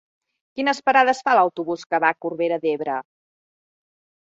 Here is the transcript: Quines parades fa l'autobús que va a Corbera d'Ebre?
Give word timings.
Quines 0.59 0.79
parades 0.89 1.21
fa 1.27 1.35
l'autobús 1.41 1.85
que 1.93 2.01
va 2.05 2.11
a 2.15 2.19
Corbera 2.27 2.59
d'Ebre? 2.67 2.99